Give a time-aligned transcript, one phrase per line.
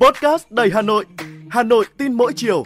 [0.00, 1.04] Podcast đầy Hà Nội,
[1.50, 2.64] Hà Nội tin mỗi chiều.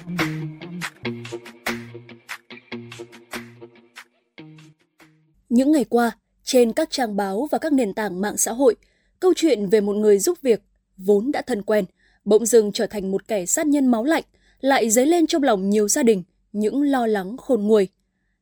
[5.49, 6.11] Những ngày qua,
[6.45, 8.77] trên các trang báo và các nền tảng mạng xã hội,
[9.21, 10.63] câu chuyện về một người giúp việc
[10.97, 11.85] vốn đã thân quen,
[12.25, 14.25] bỗng dưng trở thành một kẻ sát nhân máu lạnh,
[14.61, 16.23] lại dấy lên trong lòng nhiều gia đình
[16.53, 17.89] những lo lắng khôn nguôi.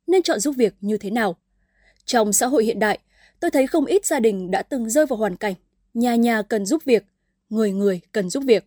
[0.06, 1.36] Nên chọn giúp việc như thế nào?
[2.04, 2.98] Trong xã hội hiện đại,
[3.40, 5.54] tôi thấy không ít gia đình đã từng rơi vào hoàn cảnh
[5.96, 7.04] nhà nhà cần giúp việc,
[7.50, 8.64] người người cần giúp việc.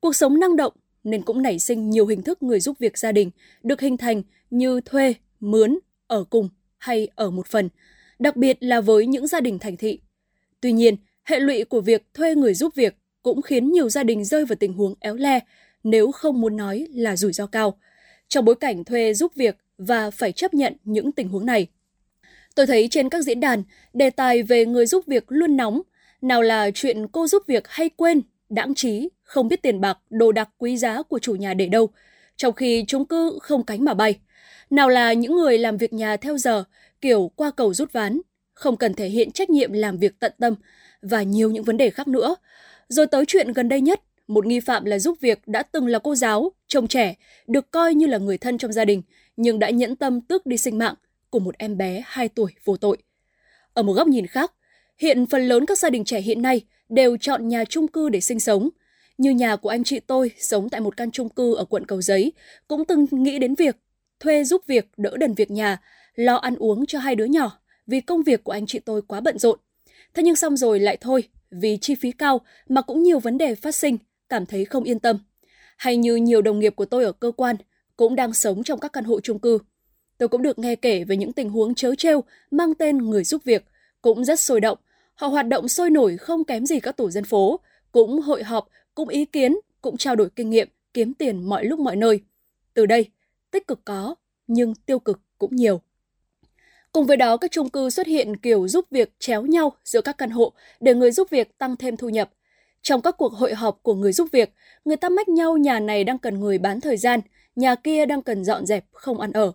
[0.00, 0.72] Cuộc sống năng động
[1.04, 3.30] nên cũng nảy sinh nhiều hình thức người giúp việc gia đình
[3.62, 6.48] được hình thành như thuê, mướn, ở cùng
[6.78, 7.68] hay ở một phần,
[8.18, 10.00] đặc biệt là với những gia đình thành thị.
[10.60, 14.24] Tuy nhiên, hệ lụy của việc thuê người giúp việc cũng khiến nhiều gia đình
[14.24, 15.40] rơi vào tình huống éo le,
[15.84, 17.78] nếu không muốn nói là rủi ro cao.
[18.28, 21.66] Trong bối cảnh thuê giúp việc và phải chấp nhận những tình huống này.
[22.54, 23.62] Tôi thấy trên các diễn đàn,
[23.92, 25.82] đề tài về người giúp việc luôn nóng,
[26.22, 30.32] nào là chuyện cô giúp việc hay quên, đãng trí, không biết tiền bạc, đồ
[30.32, 31.88] đạc quý giá của chủ nhà để đâu,
[32.36, 34.18] trong khi chúng cứ không cánh mà bay.
[34.70, 36.64] Nào là những người làm việc nhà theo giờ,
[37.00, 38.20] kiểu qua cầu rút ván,
[38.54, 40.54] không cần thể hiện trách nhiệm làm việc tận tâm
[41.02, 42.36] và nhiều những vấn đề khác nữa.
[42.88, 45.98] Rồi tới chuyện gần đây nhất, một nghi phạm là giúp việc đã từng là
[45.98, 47.14] cô giáo, chồng trẻ,
[47.46, 49.02] được coi như là người thân trong gia đình,
[49.36, 50.94] nhưng đã nhẫn tâm tước đi sinh mạng
[51.30, 52.96] của một em bé 2 tuổi vô tội.
[53.74, 54.52] Ở một góc nhìn khác,
[54.98, 58.20] hiện phần lớn các gia đình trẻ hiện nay đều chọn nhà chung cư để
[58.20, 58.68] sinh sống.
[59.18, 62.02] Như nhà của anh chị tôi sống tại một căn chung cư ở quận Cầu
[62.02, 62.32] Giấy,
[62.68, 63.76] cũng từng nghĩ đến việc
[64.20, 65.80] thuê giúp việc đỡ đần việc nhà,
[66.14, 69.20] lo ăn uống cho hai đứa nhỏ vì công việc của anh chị tôi quá
[69.20, 69.58] bận rộn.
[70.14, 73.54] Thế nhưng xong rồi lại thôi, vì chi phí cao mà cũng nhiều vấn đề
[73.54, 73.98] phát sinh,
[74.28, 75.18] cảm thấy không yên tâm.
[75.76, 77.56] Hay như nhiều đồng nghiệp của tôi ở cơ quan
[77.96, 79.58] cũng đang sống trong các căn hộ chung cư.
[80.18, 82.20] Tôi cũng được nghe kể về những tình huống chớ trêu
[82.50, 83.64] mang tên người giúp việc,
[84.02, 84.78] cũng rất sôi động.
[85.16, 87.60] Họ hoạt động sôi nổi không kém gì các tổ dân phố,
[87.92, 91.80] cũng hội họp, cũng ý kiến, cũng trao đổi kinh nghiệm, kiếm tiền mọi lúc
[91.80, 92.20] mọi nơi.
[92.74, 93.10] Từ đây,
[93.50, 94.14] tích cực có,
[94.46, 95.80] nhưng tiêu cực cũng nhiều.
[96.92, 100.18] Cùng với đó, các chung cư xuất hiện kiểu giúp việc chéo nhau giữa các
[100.18, 102.30] căn hộ để người giúp việc tăng thêm thu nhập.
[102.82, 104.52] Trong các cuộc hội họp của người giúp việc,
[104.84, 107.20] người ta mách nhau nhà này đang cần người bán thời gian,
[107.56, 109.52] nhà kia đang cần dọn dẹp, không ăn ở.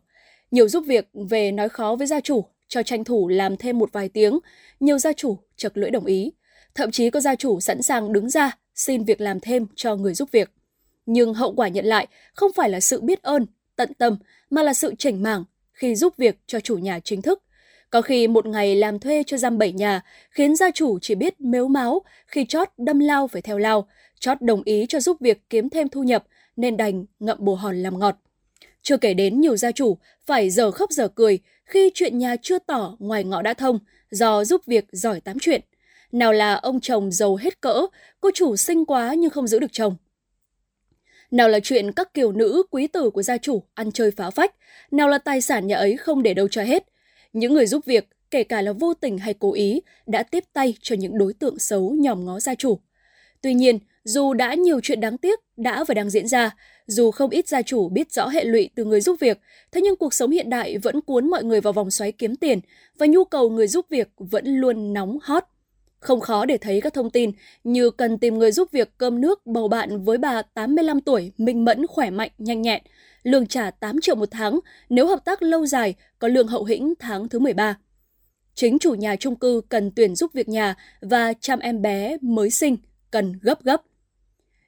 [0.52, 3.90] Nhiều giúp việc về nói khó với gia chủ, cho tranh thủ làm thêm một
[3.94, 4.40] vài tiếng,
[4.80, 6.32] nhiều gia chủ chật lưỡi đồng ý.
[6.76, 10.14] Thậm chí có gia chủ sẵn sàng đứng ra xin việc làm thêm cho người
[10.14, 10.52] giúp việc.
[11.06, 13.46] Nhưng hậu quả nhận lại không phải là sự biết ơn,
[13.76, 14.18] tận tâm,
[14.50, 15.44] mà là sự chảnh mảng
[15.74, 17.44] khi giúp việc cho chủ nhà chính thức.
[17.90, 21.42] Có khi một ngày làm thuê cho giam bảy nhà, khiến gia chủ chỉ biết
[21.42, 23.88] mếu máu khi chót đâm lao phải theo lao,
[24.20, 26.24] chót đồng ý cho giúp việc kiếm thêm thu nhập,
[26.56, 28.16] nên đành ngậm bồ hòn làm ngọt.
[28.82, 32.60] Chưa kể đến nhiều gia chủ phải giờ khóc giờ cười khi chuyện nhà chưa
[32.60, 33.80] tỏ ngoài ngõ đã thông
[34.12, 35.62] do giúp việc giỏi tám chuyện.
[36.12, 37.86] Nào là ông chồng giàu hết cỡ,
[38.22, 39.96] cô chủ xinh quá nhưng không giữ được chồng.
[41.32, 44.56] Nào là chuyện các kiều nữ quý tử của gia chủ ăn chơi phá phách,
[44.92, 46.84] nào là tài sản nhà ấy không để đâu cho hết.
[47.34, 50.74] Những người giúp việc, kể cả là vô tình hay cố ý, đã tiếp tay
[50.82, 52.80] cho những đối tượng xấu nhòm ngó gia chủ.
[53.42, 56.56] Tuy nhiên, dù đã nhiều chuyện đáng tiếc đã và đang diễn ra,
[56.92, 59.42] dù không ít gia chủ biết rõ hệ lụy từ người giúp việc,
[59.72, 62.60] thế nhưng cuộc sống hiện đại vẫn cuốn mọi người vào vòng xoáy kiếm tiền
[62.98, 65.44] và nhu cầu người giúp việc vẫn luôn nóng hot.
[66.00, 67.32] Không khó để thấy các thông tin
[67.64, 71.66] như cần tìm người giúp việc cơm nước bầu bạn với bà 85 tuổi, minh
[71.66, 72.82] mẫn, khỏe mạnh, nhanh nhẹn,
[73.24, 74.60] lương trả 8 triệu một tháng
[74.90, 77.78] nếu hợp tác lâu dài, có lương hậu hĩnh tháng thứ 13.
[78.56, 82.50] Chính chủ nhà chung cư cần tuyển giúp việc nhà và chăm em bé mới
[82.50, 82.78] sinh
[83.12, 83.82] cần gấp gấp.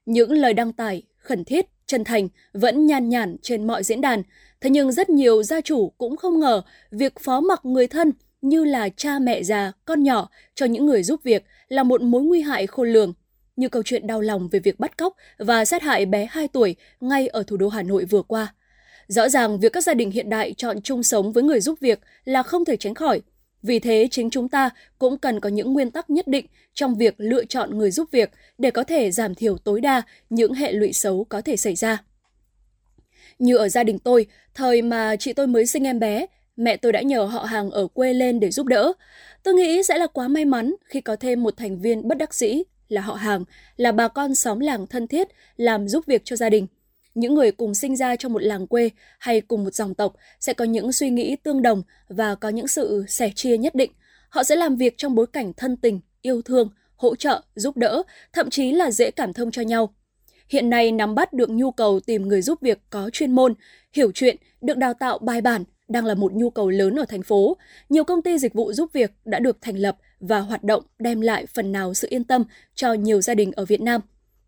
[0.06, 4.24] Những lời đăng tải khẩn thiết, chân thành vẫn nhan nhản trên mọi diễn đàn,
[4.62, 6.62] thế nhưng rất nhiều gia chủ cũng không ngờ
[6.92, 8.12] việc phó mặc người thân
[8.42, 12.24] như là cha mẹ già, con nhỏ cho những người giúp việc là một mối
[12.24, 13.14] nguy hại khôn lường.
[13.56, 16.76] Như câu chuyện đau lòng về việc bắt cóc và sát hại bé 2 tuổi
[17.02, 18.54] ngay ở thủ đô Hà Nội vừa qua.
[19.08, 22.00] Rõ ràng việc các gia đình hiện đại chọn chung sống với người giúp việc
[22.25, 23.22] là không thể tránh khỏi.
[23.63, 24.69] Vì thế, chính chúng ta
[25.00, 28.31] cũng cần có những nguyên tắc nhất định trong việc lựa chọn người giúp việc
[28.57, 32.04] để có thể giảm thiểu tối đa những hệ lụy xấu có thể xảy ra.
[33.39, 36.25] Như ở gia đình tôi, thời mà chị tôi mới sinh em bé,
[36.56, 38.94] mẹ tôi đã nhờ họ hàng ở quê lên để giúp đỡ.
[39.44, 42.33] Tôi nghĩ sẽ là quá may mắn khi có thêm một thành viên bất đắc
[42.33, 43.44] dĩ là họ hàng,
[43.77, 45.27] là bà con xóm làng thân thiết
[45.57, 46.68] làm giúp việc cho gia đình.
[47.15, 48.89] Những người cùng sinh ra trong một làng quê
[49.19, 52.68] hay cùng một dòng tộc sẽ có những suy nghĩ tương đồng và có những
[52.68, 53.92] sự sẻ chia nhất định.
[54.30, 58.04] Họ sẽ làm việc trong bối cảnh thân tình, yêu thương, hỗ trợ, giúp đỡ,
[58.33, 59.94] thậm chí là dễ cảm thông cho nhau.
[60.50, 63.54] Hiện nay nắm bắt được nhu cầu tìm người giúp việc có chuyên môn,
[63.94, 67.24] hiểu chuyện, được đào tạo bài bản đang là một nhu cầu lớn ở thành
[67.24, 67.57] phố.
[67.89, 71.21] Nhiều công ty dịch vụ giúp việc đã được thành lập và hoạt động đem
[71.21, 72.44] lại phần nào sự yên tâm
[72.75, 74.01] cho nhiều gia đình ở Việt Nam.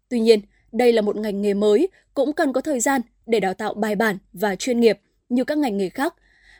[0.10, 0.40] Tuy nhiên,
[0.76, 3.96] đây là một ngành nghề mới, cũng cần có thời gian để đào tạo bài
[3.96, 5.00] bản và chuyên nghiệp
[5.30, 6.16] như các ngành nghề khác.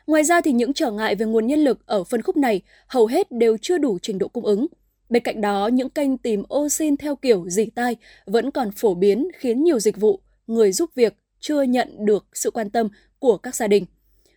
[0.06, 3.06] Ngoài ra thì những trở ngại về nguồn nhân lực ở phân khúc này hầu
[3.06, 4.66] hết đều chưa đủ trình độ cung ứng.
[5.10, 7.96] Bên cạnh đó, những kênh tìm ô xin theo kiểu dỉ tai
[8.26, 12.50] vẫn còn phổ biến khiến nhiều dịch vụ, người giúp việc chưa nhận được sự
[12.50, 13.84] quan tâm của các gia đình.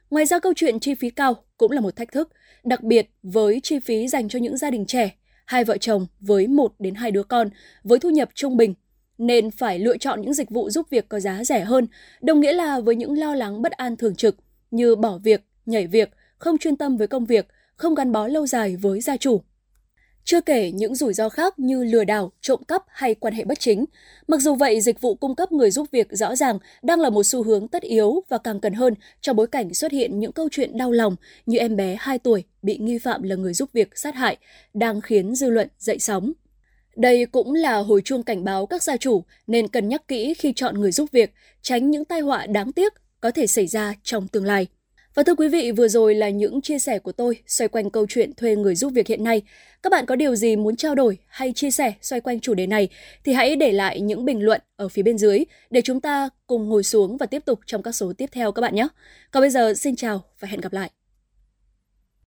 [0.09, 2.29] Ngoài ra câu chuyện chi phí cao cũng là một thách thức,
[2.63, 5.15] đặc biệt với chi phí dành cho những gia đình trẻ,
[5.45, 7.49] hai vợ chồng với một đến hai đứa con
[7.83, 8.73] với thu nhập trung bình
[9.19, 11.87] nên phải lựa chọn những dịch vụ giúp việc có giá rẻ hơn,
[12.21, 14.35] đồng nghĩa là với những lo lắng bất an thường trực
[14.71, 18.47] như bỏ việc, nhảy việc, không chuyên tâm với công việc, không gắn bó lâu
[18.47, 19.41] dài với gia chủ.
[20.23, 23.59] Chưa kể những rủi ro khác như lừa đảo, trộm cắp hay quan hệ bất
[23.59, 23.85] chính.
[24.27, 27.23] Mặc dù vậy, dịch vụ cung cấp người giúp việc rõ ràng đang là một
[27.23, 30.49] xu hướng tất yếu và càng cần hơn trong bối cảnh xuất hiện những câu
[30.51, 33.97] chuyện đau lòng như em bé 2 tuổi bị nghi phạm là người giúp việc
[33.97, 34.37] sát hại,
[34.73, 36.33] đang khiến dư luận dậy sóng.
[36.95, 40.53] Đây cũng là hồi chuông cảnh báo các gia chủ nên cân nhắc kỹ khi
[40.55, 44.27] chọn người giúp việc, tránh những tai họa đáng tiếc có thể xảy ra trong
[44.27, 44.67] tương lai.
[45.15, 48.05] Và thưa quý vị, vừa rồi là những chia sẻ của tôi xoay quanh câu
[48.09, 49.41] chuyện thuê người giúp việc hiện nay.
[49.83, 52.67] Các bạn có điều gì muốn trao đổi hay chia sẻ xoay quanh chủ đề
[52.67, 52.87] này
[53.23, 56.69] thì hãy để lại những bình luận ở phía bên dưới để chúng ta cùng
[56.69, 58.87] ngồi xuống và tiếp tục trong các số tiếp theo các bạn nhé.
[59.31, 60.98] Còn bây giờ xin chào và hẹn gặp lại.